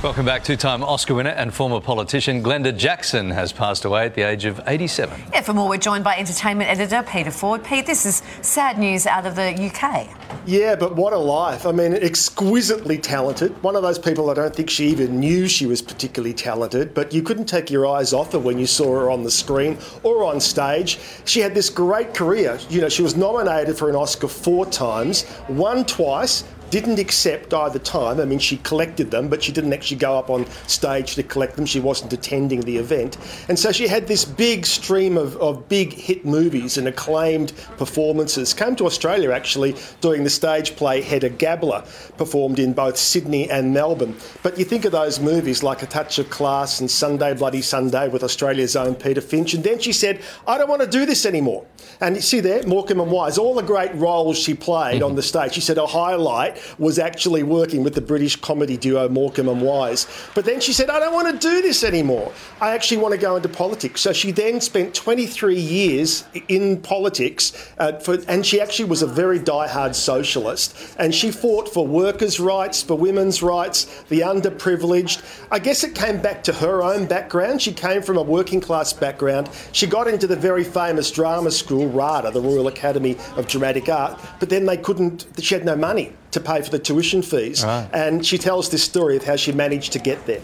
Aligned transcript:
Welcome 0.00 0.26
back. 0.26 0.44
Two 0.44 0.54
time 0.54 0.84
Oscar 0.84 1.14
winner 1.14 1.30
and 1.30 1.52
former 1.52 1.80
politician 1.80 2.40
Glenda 2.40 2.74
Jackson 2.74 3.30
has 3.30 3.52
passed 3.52 3.84
away 3.84 4.06
at 4.06 4.14
the 4.14 4.22
age 4.22 4.44
of 4.44 4.60
87. 4.64 5.20
Yeah, 5.32 5.40
for 5.40 5.54
more, 5.54 5.68
we're 5.68 5.76
joined 5.78 6.04
by 6.04 6.16
entertainment 6.16 6.70
editor 6.70 7.02
Peter 7.02 7.32
Ford. 7.32 7.64
Pete, 7.64 7.84
this 7.84 8.06
is 8.06 8.22
sad 8.40 8.78
news 8.78 9.08
out 9.08 9.26
of 9.26 9.34
the 9.34 9.50
UK. 9.60 10.06
Yeah, 10.46 10.76
but 10.76 10.94
what 10.94 11.14
a 11.14 11.18
life. 11.18 11.66
I 11.66 11.72
mean, 11.72 11.94
exquisitely 11.94 12.96
talented. 12.96 13.60
One 13.64 13.74
of 13.74 13.82
those 13.82 13.98
people 13.98 14.30
I 14.30 14.34
don't 14.34 14.54
think 14.54 14.70
she 14.70 14.86
even 14.86 15.18
knew 15.18 15.48
she 15.48 15.66
was 15.66 15.82
particularly 15.82 16.32
talented, 16.32 16.94
but 16.94 17.12
you 17.12 17.20
couldn't 17.24 17.46
take 17.46 17.68
your 17.68 17.84
eyes 17.84 18.12
off 18.12 18.30
her 18.34 18.38
when 18.38 18.56
you 18.56 18.66
saw 18.66 18.92
her 19.00 19.10
on 19.10 19.24
the 19.24 19.32
screen 19.32 19.78
or 20.04 20.22
on 20.22 20.38
stage. 20.38 21.00
She 21.24 21.40
had 21.40 21.56
this 21.56 21.70
great 21.70 22.14
career. 22.14 22.56
You 22.70 22.82
know, 22.82 22.88
she 22.88 23.02
was 23.02 23.16
nominated 23.16 23.76
for 23.76 23.90
an 23.90 23.96
Oscar 23.96 24.28
four 24.28 24.64
times, 24.64 25.26
won 25.48 25.84
twice, 25.84 26.44
didn't 26.70 26.98
accept 26.98 27.54
either 27.54 27.78
time. 27.78 28.20
I 28.20 28.24
mean, 28.24 28.38
she 28.38 28.58
collected 28.58 29.10
them, 29.10 29.28
but 29.28 29.42
she 29.42 29.52
didn't 29.52 29.72
actually 29.72 29.98
go 29.98 30.18
up 30.18 30.30
on 30.30 30.46
stage 30.66 31.14
to 31.14 31.22
collect 31.22 31.56
them. 31.56 31.66
She 31.66 31.80
wasn't 31.80 32.12
attending 32.12 32.60
the 32.62 32.76
event. 32.76 33.16
And 33.48 33.58
so 33.58 33.72
she 33.72 33.88
had 33.88 34.06
this 34.06 34.24
big 34.24 34.66
stream 34.66 35.16
of, 35.16 35.36
of 35.36 35.68
big 35.68 35.92
hit 35.92 36.24
movies 36.24 36.78
and 36.78 36.88
acclaimed 36.88 37.52
performances. 37.76 38.54
Came 38.54 38.76
to 38.76 38.86
Australia 38.86 39.30
actually 39.32 39.76
doing 40.00 40.24
the 40.24 40.30
stage 40.30 40.76
play 40.76 41.00
Hedda 41.00 41.30
Gabler, 41.30 41.84
performed 42.16 42.58
in 42.58 42.72
both 42.72 42.96
Sydney 42.96 43.50
and 43.50 43.72
Melbourne. 43.72 44.16
But 44.42 44.58
you 44.58 44.64
think 44.64 44.84
of 44.84 44.92
those 44.92 45.20
movies 45.20 45.62
like 45.62 45.82
A 45.82 45.86
Touch 45.86 46.18
of 46.18 46.30
Class 46.30 46.80
and 46.80 46.90
Sunday 46.90 47.34
Bloody 47.34 47.62
Sunday 47.62 48.08
with 48.08 48.22
Australia's 48.22 48.76
own 48.76 48.94
Peter 48.94 49.20
Finch. 49.20 49.54
And 49.54 49.64
then 49.64 49.78
she 49.78 49.92
said, 49.92 50.22
I 50.46 50.58
don't 50.58 50.68
want 50.68 50.82
to 50.82 50.88
do 50.88 51.06
this 51.06 51.24
anymore. 51.24 51.66
And 52.00 52.16
you 52.16 52.22
see 52.22 52.40
there, 52.40 52.62
Morecambe 52.66 53.00
and 53.00 53.10
Wise, 53.10 53.38
all 53.38 53.54
the 53.54 53.62
great 53.62 53.94
roles 53.94 54.38
she 54.38 54.54
played 54.54 54.96
mm-hmm. 54.96 55.04
on 55.04 55.14
the 55.16 55.22
stage. 55.22 55.52
She 55.52 55.60
said 55.60 55.78
a 55.78 55.86
highlight 55.86 56.57
was 56.78 56.98
actually 56.98 57.42
working 57.42 57.82
with 57.82 57.94
the 57.94 58.00
British 58.00 58.36
comedy 58.36 58.76
duo 58.76 59.08
Morecambe 59.08 59.48
and 59.48 59.62
Wise. 59.62 60.06
But 60.34 60.44
then 60.44 60.60
she 60.60 60.72
said, 60.72 60.90
I 60.90 60.98
don't 60.98 61.14
want 61.14 61.28
to 61.28 61.48
do 61.48 61.62
this 61.62 61.84
anymore. 61.84 62.32
I 62.60 62.74
actually 62.74 62.98
want 62.98 63.12
to 63.12 63.18
go 63.18 63.36
into 63.36 63.48
politics. 63.48 64.00
So 64.00 64.12
she 64.12 64.30
then 64.30 64.60
spent 64.60 64.94
23 64.94 65.58
years 65.58 66.24
in 66.48 66.80
politics, 66.80 67.72
uh, 67.78 67.92
for, 67.98 68.18
and 68.28 68.44
she 68.44 68.60
actually 68.60 68.88
was 68.88 69.02
a 69.02 69.06
very 69.06 69.38
die-hard 69.38 69.94
socialist. 69.94 70.76
And 70.98 71.14
she 71.14 71.30
fought 71.30 71.68
for 71.68 71.86
workers' 71.86 72.40
rights, 72.40 72.82
for 72.82 72.96
women's 72.96 73.42
rights, 73.42 73.84
the 74.08 74.20
underprivileged. 74.20 75.22
I 75.50 75.58
guess 75.58 75.84
it 75.84 75.94
came 75.94 76.20
back 76.20 76.42
to 76.44 76.52
her 76.52 76.82
own 76.82 77.06
background. 77.06 77.62
She 77.62 77.72
came 77.72 78.02
from 78.02 78.16
a 78.16 78.22
working 78.22 78.60
class 78.60 78.92
background. 78.92 79.50
She 79.72 79.86
got 79.86 80.08
into 80.08 80.26
the 80.26 80.36
very 80.36 80.64
famous 80.64 81.10
drama 81.10 81.50
school, 81.50 81.88
RADA, 81.88 82.30
the 82.30 82.40
Royal 82.40 82.68
Academy 82.68 83.16
of 83.36 83.46
Dramatic 83.46 83.88
Art, 83.88 84.20
but 84.40 84.48
then 84.48 84.66
they 84.66 84.76
couldn't, 84.76 85.26
she 85.38 85.54
had 85.54 85.64
no 85.64 85.76
money 85.76 86.12
to 86.30 86.40
pay 86.40 86.62
for 86.62 86.70
the 86.70 86.78
tuition 86.78 87.22
fees. 87.22 87.64
Right. 87.64 87.88
And 87.92 88.24
she 88.24 88.38
tells 88.38 88.68
this 88.70 88.82
story 88.82 89.16
of 89.16 89.24
how 89.24 89.36
she 89.36 89.52
managed 89.52 89.92
to 89.92 89.98
get 89.98 90.26
there. 90.26 90.42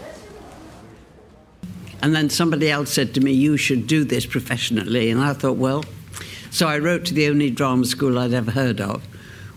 And 2.01 2.15
then 2.15 2.29
somebody 2.29 2.69
else 2.69 2.91
said 2.91 3.13
to 3.15 3.21
me, 3.21 3.31
You 3.31 3.57
should 3.57 3.87
do 3.87 4.03
this 4.03 4.25
professionally. 4.25 5.09
And 5.09 5.21
I 5.21 5.33
thought, 5.33 5.57
Well, 5.57 5.83
so 6.51 6.67
I 6.67 6.77
wrote 6.77 7.05
to 7.05 7.13
the 7.13 7.27
only 7.27 7.49
drama 7.49 7.85
school 7.85 8.19
I'd 8.19 8.33
ever 8.33 8.51
heard 8.51 8.79
of, 8.79 9.03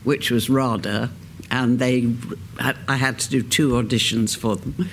which 0.04 0.30
was 0.30 0.48
RADA. 0.48 1.10
And 1.50 1.78
they, 1.78 2.12
I 2.58 2.96
had 2.96 3.18
to 3.20 3.30
do 3.30 3.42
two 3.42 3.70
auditions 3.70 4.36
for 4.36 4.56
them. 4.56 4.88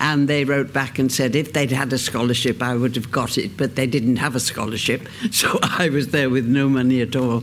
And 0.00 0.28
they 0.28 0.44
wrote 0.44 0.72
back 0.72 0.98
and 0.98 1.10
said 1.10 1.34
if 1.34 1.52
they'd 1.52 1.72
had 1.72 1.92
a 1.92 1.98
scholarship, 1.98 2.62
I 2.62 2.76
would 2.76 2.94
have 2.94 3.10
got 3.10 3.36
it, 3.36 3.56
but 3.56 3.74
they 3.74 3.86
didn't 3.86 4.16
have 4.16 4.36
a 4.36 4.40
scholarship. 4.40 5.08
So 5.32 5.58
I 5.62 5.88
was 5.88 6.08
there 6.08 6.30
with 6.30 6.46
no 6.46 6.68
money 6.68 7.00
at 7.00 7.16
all. 7.16 7.42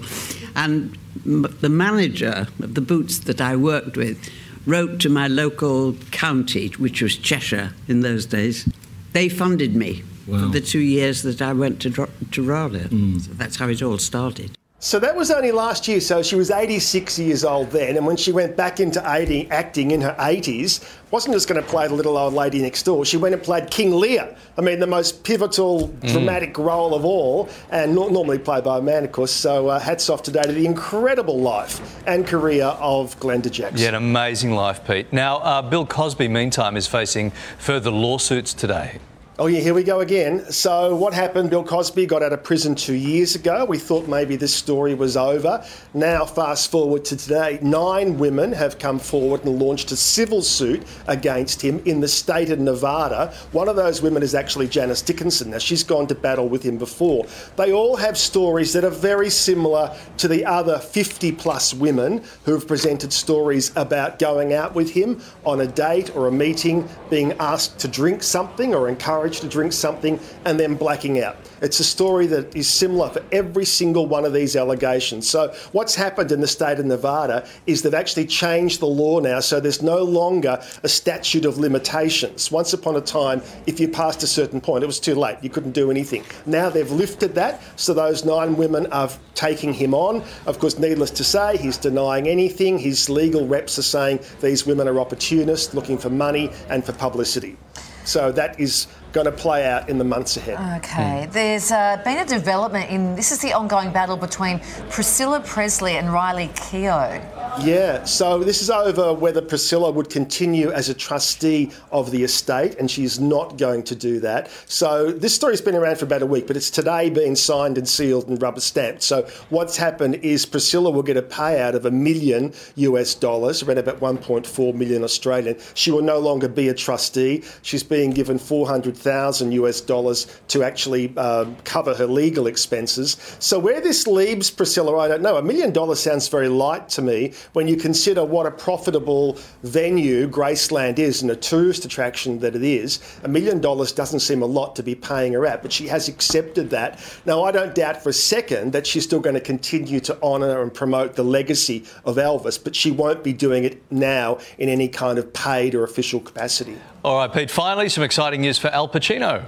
And 0.55 0.97
the 1.25 1.69
manager 1.69 2.47
of 2.59 2.75
the 2.75 2.81
boots 2.81 3.19
that 3.19 3.41
I 3.41 3.55
worked 3.55 3.97
with 3.97 4.29
wrote 4.65 4.99
to 5.01 5.09
my 5.09 5.27
local 5.27 5.93
county, 6.11 6.69
which 6.69 7.01
was 7.01 7.17
Cheshire 7.17 7.73
in 7.87 8.01
those 8.01 8.25
days. 8.25 8.67
They 9.13 9.29
funded 9.29 9.75
me 9.75 10.03
wow. 10.27 10.39
for 10.39 10.45
the 10.47 10.61
two 10.61 10.79
years 10.79 11.21
that 11.23 11.41
I 11.41 11.53
went 11.53 11.81
to, 11.81 12.07
to 12.31 12.43
RADA. 12.43 12.89
Mm. 12.89 13.21
So 13.21 13.31
that's 13.33 13.57
how 13.57 13.69
it 13.69 13.81
all 13.81 13.97
started. 13.97 14.57
So 14.85 14.99
that 14.99 15.15
was 15.15 15.31
only 15.31 15.51
last 15.51 15.87
year. 15.87 15.99
So 15.99 16.21
she 16.21 16.35
was 16.35 16.51
86 16.51 17.17
years 17.17 17.43
old 17.43 17.71
then, 17.71 17.97
and 17.97 18.05
when 18.05 18.17
she 18.17 18.31
went 18.31 18.55
back 18.55 18.79
into 18.79 19.03
acting 19.03 19.89
in 19.89 19.99
her 20.01 20.15
80s, 20.19 20.87
wasn't 21.09 21.33
just 21.33 21.47
going 21.47 21.59
to 21.59 21.67
play 21.67 21.87
the 21.87 21.95
little 21.95 22.15
old 22.15 22.35
lady 22.35 22.61
next 22.61 22.83
door. 22.83 23.03
She 23.03 23.17
went 23.17 23.33
and 23.33 23.41
played 23.41 23.71
King 23.71 23.95
Lear. 23.95 24.35
I 24.59 24.61
mean, 24.61 24.79
the 24.79 24.85
most 24.85 25.23
pivotal, 25.23 25.87
mm. 25.87 26.11
dramatic 26.11 26.55
role 26.59 26.93
of 26.93 27.03
all, 27.03 27.49
and 27.71 27.95
no- 27.95 28.09
normally 28.09 28.37
played 28.37 28.63
by 28.63 28.77
a 28.77 28.81
man, 28.81 29.03
of 29.05 29.11
course. 29.11 29.31
So 29.31 29.69
uh, 29.69 29.79
hats 29.79 30.07
off 30.07 30.21
today 30.21 30.43
to 30.43 30.51
the 30.51 30.67
incredible 30.67 31.39
life 31.39 31.81
and 32.05 32.27
career 32.27 32.65
of 32.65 33.19
Glenda 33.19 33.49
Jackson. 33.49 33.79
Yeah, 33.79 33.89
an 33.89 33.95
amazing 33.95 34.51
life, 34.51 34.85
Pete. 34.85 35.11
Now, 35.11 35.37
uh, 35.37 35.63
Bill 35.63 35.87
Cosby, 35.87 36.27
meantime, 36.27 36.77
is 36.77 36.85
facing 36.85 37.31
further 37.57 37.89
lawsuits 37.89 38.53
today. 38.53 38.99
Oh, 39.37 39.47
yeah, 39.47 39.59
here 39.59 39.73
we 39.73 39.83
go 39.83 39.99
again. 39.99 40.49
So, 40.49 40.95
what 40.95 41.13
happened? 41.13 41.49
Bill 41.49 41.61
Cosby 41.61 42.05
got 42.05 42.23
out 42.23 42.31
of 42.31 42.41
prison 42.41 42.73
two 42.73 42.93
years 42.93 43.35
ago. 43.35 43.65
We 43.65 43.77
thought 43.77 44.07
maybe 44.07 44.37
this 44.37 44.55
story 44.55 44.93
was 44.93 45.17
over. 45.17 45.61
Now, 45.93 46.23
fast 46.23 46.71
forward 46.71 47.03
to 47.03 47.17
today, 47.17 47.59
nine 47.61 48.17
women 48.17 48.53
have 48.53 48.79
come 48.79 48.97
forward 48.97 49.43
and 49.43 49.59
launched 49.59 49.91
a 49.91 49.97
civil 49.97 50.41
suit 50.41 50.83
against 51.07 51.61
him 51.61 51.81
in 51.83 51.99
the 51.99 52.07
state 52.07 52.49
of 52.49 52.59
Nevada. 52.59 53.33
One 53.51 53.67
of 53.67 53.75
those 53.75 54.01
women 54.01 54.23
is 54.23 54.33
actually 54.33 54.69
Janice 54.69 55.01
Dickinson. 55.01 55.51
Now, 55.51 55.57
she's 55.57 55.83
gone 55.83 56.07
to 56.07 56.15
battle 56.15 56.47
with 56.47 56.63
him 56.63 56.77
before. 56.77 57.25
They 57.57 57.73
all 57.73 57.97
have 57.97 58.17
stories 58.17 58.71
that 58.71 58.85
are 58.85 58.89
very 58.89 59.29
similar 59.29 59.93
to 60.15 60.29
the 60.29 60.45
other 60.45 60.79
50 60.79 61.33
plus 61.33 61.73
women 61.73 62.23
who 62.45 62.53
have 62.53 62.69
presented 62.69 63.11
stories 63.11 63.73
about 63.75 64.17
going 64.17 64.53
out 64.53 64.75
with 64.75 64.93
him 64.93 65.21
on 65.43 65.59
a 65.59 65.67
date 65.67 66.15
or 66.15 66.27
a 66.27 66.31
meeting, 66.31 66.87
being 67.09 67.33
asked 67.33 67.79
to 67.79 67.89
drink 67.89 68.23
something 68.23 68.73
or 68.73 68.87
encouraged 68.87 69.24
to 69.33 69.47
drink 69.47 69.73
something 69.73 70.19
and 70.45 70.59
then 70.59 70.75
blacking 70.75 71.21
out. 71.21 71.37
It's 71.61 71.79
a 71.79 71.83
story 71.83 72.27
that 72.27 72.55
is 72.55 72.67
similar 72.67 73.09
for 73.09 73.23
every 73.31 73.65
single 73.65 74.07
one 74.07 74.25
of 74.25 74.33
these 74.33 74.55
allegations. 74.55 75.29
So, 75.29 75.53
what's 75.71 75.95
happened 75.95 76.31
in 76.31 76.41
the 76.41 76.47
state 76.47 76.79
of 76.79 76.85
Nevada 76.85 77.47
is 77.65 77.81
they've 77.81 77.93
actually 77.93 78.25
changed 78.25 78.79
the 78.79 78.87
law 78.87 79.19
now, 79.19 79.39
so 79.39 79.59
there's 79.59 79.81
no 79.81 80.03
longer 80.03 80.61
a 80.83 80.89
statute 80.89 81.45
of 81.45 81.57
limitations. 81.57 82.51
Once 82.51 82.73
upon 82.73 82.95
a 82.95 83.01
time, 83.01 83.41
if 83.65 83.79
you 83.79 83.87
passed 83.87 84.23
a 84.23 84.27
certain 84.27 84.61
point, 84.61 84.83
it 84.83 84.87
was 84.87 84.99
too 84.99 85.15
late, 85.15 85.37
you 85.41 85.49
couldn't 85.49 85.71
do 85.71 85.91
anything. 85.91 86.23
Now 86.45 86.69
they've 86.69 86.91
lifted 86.91 87.35
that, 87.35 87.61
so 87.75 87.93
those 87.93 88.25
nine 88.25 88.55
women 88.55 88.87
are 88.87 89.09
taking 89.33 89.73
him 89.73 89.93
on. 89.93 90.23
Of 90.45 90.59
course, 90.59 90.79
needless 90.79 91.11
to 91.11 91.23
say, 91.23 91.57
he's 91.57 91.77
denying 91.77 92.27
anything. 92.27 92.79
His 92.79 93.09
legal 93.09 93.47
reps 93.47 93.77
are 93.77 93.83
saying 93.83 94.19
these 94.41 94.65
women 94.65 94.87
are 94.87 94.99
opportunists 94.99 95.73
looking 95.73 95.97
for 95.97 96.09
money 96.09 96.51
and 96.69 96.83
for 96.83 96.93
publicity. 96.93 97.57
So 98.05 98.31
that 98.33 98.59
is 98.59 98.87
going 99.15 99.25
to 99.25 99.31
play 99.31 99.65
out 99.65 99.87
in 99.87 99.97
the 99.97 100.03
months 100.03 100.35
ahead. 100.35 100.59
Okay. 100.83 101.25
Mm. 101.25 101.31
There's 101.31 101.71
uh, 101.71 102.01
been 102.03 102.17
a 102.17 102.25
development 102.25 102.91
in 102.91 103.15
this 103.15 103.31
is 103.31 103.39
the 103.39 103.53
ongoing 103.53 103.91
battle 103.93 104.17
between 104.17 104.59
Priscilla 104.89 105.39
Presley 105.39 105.93
and 105.93 106.11
Riley 106.11 106.49
Keough. 106.49 107.23
Yeah, 107.61 108.03
so 108.03 108.43
this 108.43 108.61
is 108.61 108.69
over 108.69 109.13
whether 109.13 109.41
Priscilla 109.41 109.89
would 109.89 110.09
continue 110.09 110.71
as 110.71 110.89
a 110.89 110.93
trustee 110.93 111.71
of 111.91 112.11
the 112.11 112.23
estate, 112.23 112.75
and 112.77 112.91
she's 112.91 113.19
not 113.19 113.57
going 113.57 113.83
to 113.83 113.95
do 113.95 114.19
that. 114.19 114.49
So 114.67 115.11
this 115.11 115.33
story's 115.33 115.61
been 115.61 115.75
around 115.75 115.97
for 115.97 116.05
about 116.05 116.21
a 116.21 116.25
week, 116.25 116.47
but 116.47 116.57
it's 116.57 116.69
today 116.69 117.09
being 117.09 117.35
signed 117.35 117.77
and 117.77 117.87
sealed 117.87 118.27
and 118.27 118.41
rubber 118.41 118.59
stamped. 118.59 119.03
So 119.03 119.27
what's 119.49 119.77
happened 119.77 120.15
is 120.15 120.45
Priscilla 120.45 120.91
will 120.91 121.01
get 121.01 121.15
a 121.15 121.21
payout 121.21 121.75
of 121.75 121.85
a 121.85 121.91
million 121.91 122.53
US 122.75 123.15
dollars, 123.15 123.63
around 123.63 123.77
about 123.77 123.99
1.4 124.01 124.73
million 124.73 125.03
Australian. 125.03 125.57
She 125.75 125.91
will 125.91 126.03
no 126.03 126.19
longer 126.19 126.49
be 126.49 126.67
a 126.67 126.73
trustee. 126.73 127.43
She's 127.61 127.83
being 127.83 128.11
given 128.11 128.37
400,000 128.37 129.51
US 129.53 129.79
dollars 129.79 130.27
to 130.49 130.63
actually 130.63 131.15
um, 131.17 131.55
cover 131.63 131.95
her 131.95 132.05
legal 132.05 132.47
expenses. 132.47 133.15
So 133.39 133.57
where 133.59 133.79
this 133.79 134.07
leaves 134.07 134.51
Priscilla, 134.51 134.97
I 134.97 135.07
don't 135.07 135.21
know. 135.21 135.37
A 135.37 135.41
million 135.41 135.71
dollars 135.71 136.01
sounds 136.01 136.27
very 136.27 136.49
light 136.49 136.89
to 136.89 137.01
me 137.01 137.33
when 137.53 137.67
you 137.67 137.75
consider 137.75 138.23
what 138.23 138.45
a 138.45 138.51
profitable 138.51 139.37
venue 139.63 140.27
Graceland 140.27 140.99
is 140.99 141.21
and 141.21 141.31
a 141.31 141.35
tourist 141.35 141.85
attraction 141.85 142.39
that 142.39 142.55
it 142.55 142.63
is, 142.63 142.99
a 143.23 143.27
million 143.27 143.59
dollars 143.61 143.91
doesn't 143.91 144.19
seem 144.21 144.41
a 144.41 144.45
lot 144.45 144.75
to 144.75 144.83
be 144.83 144.95
paying 144.95 145.33
her 145.33 145.45
at, 145.45 145.61
but 145.61 145.71
she 145.71 145.87
has 145.87 146.07
accepted 146.07 146.69
that. 146.69 146.99
Now, 147.25 147.43
I 147.43 147.51
don't 147.51 147.75
doubt 147.75 148.01
for 148.01 148.09
a 148.09 148.13
second 148.13 148.73
that 148.73 148.87
she's 148.87 149.03
still 149.03 149.19
going 149.19 149.35
to 149.35 149.41
continue 149.41 149.99
to 150.01 150.21
honour 150.21 150.61
and 150.61 150.73
promote 150.73 151.15
the 151.15 151.23
legacy 151.23 151.85
of 152.05 152.17
Elvis, 152.17 152.61
but 152.61 152.75
she 152.75 152.91
won't 152.91 153.23
be 153.23 153.33
doing 153.33 153.63
it 153.63 153.81
now 153.91 154.39
in 154.57 154.69
any 154.69 154.87
kind 154.87 155.17
of 155.17 155.33
paid 155.33 155.75
or 155.75 155.83
official 155.83 156.19
capacity. 156.19 156.77
All 157.03 157.17
right, 157.17 157.31
Pete, 157.31 157.51
finally, 157.51 157.89
some 157.89 158.03
exciting 158.03 158.41
news 158.41 158.57
for 158.57 158.67
Al 158.69 158.89
Pacino 158.89 159.45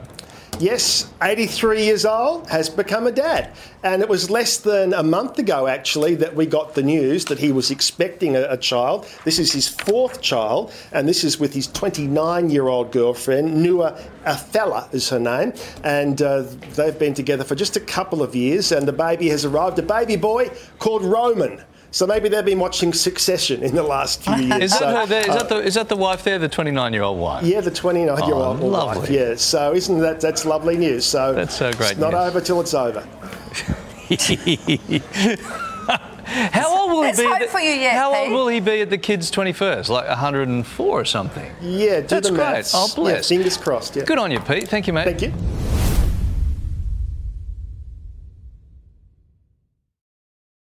yes, 0.59 1.11
83 1.21 1.83
years 1.83 2.05
old, 2.05 2.49
has 2.49 2.69
become 2.69 3.07
a 3.07 3.11
dad. 3.11 3.55
And 3.83 4.01
it 4.01 4.09
was 4.09 4.29
less 4.29 4.57
than 4.57 4.93
a 4.93 5.03
month 5.03 5.39
ago, 5.39 5.67
actually, 5.67 6.15
that 6.15 6.35
we 6.35 6.45
got 6.45 6.75
the 6.75 6.83
news 6.83 7.25
that 7.25 7.39
he 7.39 7.51
was 7.51 7.71
expecting 7.71 8.35
a, 8.35 8.41
a 8.49 8.57
child. 8.57 9.07
This 9.23 9.39
is 9.39 9.51
his 9.51 9.67
fourth 9.67 10.21
child, 10.21 10.73
and 10.91 11.07
this 11.07 11.23
is 11.23 11.39
with 11.39 11.53
his 11.53 11.67
29 11.67 12.49
year 12.49 12.67
old 12.67 12.91
girlfriend, 12.91 13.61
Noor 13.61 13.97
Alfallah 14.25 14.89
is 14.91 15.09
her 15.09 15.19
name. 15.19 15.53
And 15.83 16.21
uh, 16.21 16.43
they've 16.75 16.97
been 16.97 17.13
together 17.13 17.43
for 17.43 17.55
just 17.55 17.75
a 17.75 17.81
couple 17.81 18.23
of 18.23 18.35
years, 18.35 18.71
and 18.71 18.87
the 18.87 18.93
baby 18.93 19.29
has 19.29 19.45
arrived, 19.45 19.79
a 19.79 19.83
baby 19.83 20.15
boy 20.15 20.49
called 20.79 21.03
Roman. 21.03 21.63
So 21.91 22.05
maybe 22.05 22.27
they've 22.29 22.43
been 22.45 22.59
watching 22.59 22.93
Succession 22.93 23.63
in 23.63 23.73
the 23.73 23.81
last 23.83 24.21
few 24.23 24.35
years. 24.35 24.61
Is 24.63 24.71
that, 24.71 24.79
So, 24.79 24.87
her 24.95 25.05
there? 25.05 25.21
Is, 25.21 25.29
uh, 25.29 25.35
that 25.37 25.49
the, 25.49 25.55
is 25.63 25.73
that 25.75 25.89
the 25.89 25.95
wife 25.95 26.23
there, 26.23 26.37
the 26.37 26.49
29 26.49 26.93
year 26.93 27.03
old 27.03 27.17
wife? 27.19 27.43
yeah, 27.45 27.61
the 27.61 27.71
29 27.71 28.05
year 28.25 28.33
old 28.35 28.59
Oh, 28.61 28.67
wife. 28.67 28.97
lovely. 28.97 29.15
Yeah, 29.17 29.35
so 29.35 29.73
isn't 29.73 29.99
that 29.99 30.19
that's 30.19 30.45
lovely 30.45 30.77
news? 30.77 31.05
So 31.05 31.33
That's, 31.33 31.55
so 31.55 31.71
great 31.73 31.91
It's 31.91 31.99
not 31.99 32.11
news. 32.13 32.21
over 32.21 32.41
till 32.41 32.59
it's 32.61 32.73
over. 32.73 33.07
How 36.27 36.81
old 36.81 36.91
will 36.91 37.01
There's 37.03 37.17
he 37.17 37.23
be? 37.23 37.29
hope 37.29 37.35
at 37.41 37.45
the- 37.47 37.51
for 37.51 37.59
you 37.61 37.71
yet, 37.71 37.93
How 37.95 38.13
old 38.13 38.31
will 38.31 38.47
he 38.49 38.59
be 38.59 38.81
at 38.81 38.89
the 38.89 38.97
kid's 38.97 39.31
21st? 39.31 39.87
Like 39.89 40.07
104 40.09 40.87
or 41.01 41.05
something? 41.05 41.49
Yeah, 41.61 42.01
do 42.01 42.07
That's 42.07 42.27
the 42.29 42.35
great. 42.35 42.43
maths. 42.51 42.71
Oh, 42.75 42.89
bless. 42.95 43.31
Yeah, 43.31 43.37
fingers 43.37 43.55
crossed. 43.57 43.95
Yeah. 43.95 44.03
Good 44.03 44.19
on 44.19 44.31
you, 44.31 44.39
Pete. 44.41 44.67
Thank 44.67 44.87
you, 44.87 44.93
mate. 44.93 45.05
Thank 45.05 45.21
you. 45.21 45.33